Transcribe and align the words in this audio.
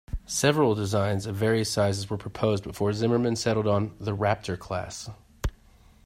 Several 0.25 0.73
designs 0.73 1.27
of 1.27 1.35
various 1.35 1.71
sizes 1.71 2.09
were 2.09 2.17
proposed 2.17 2.63
before 2.63 2.91
Zimmerman 2.91 3.35
settled 3.35 3.67
on 3.67 3.95
the 3.99 4.15
"Raptor"-class. 4.17 5.11